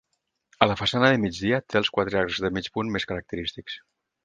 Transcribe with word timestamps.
A 0.65 0.67
la 0.71 0.77
façana 0.79 1.11
de 1.13 1.19
migdia 1.25 1.59
té 1.67 1.79
els 1.81 1.93
quatre 1.99 2.21
arcs 2.23 2.41
de 2.47 2.53
mig 2.57 2.73
punt 2.79 2.93
més 2.97 3.09
característics. 3.13 3.81